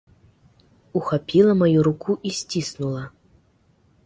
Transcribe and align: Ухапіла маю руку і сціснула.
Ухапіла 1.01 1.53
маю 1.59 1.83
руку 1.89 2.19
і 2.31 2.35
сціснула. 2.39 3.09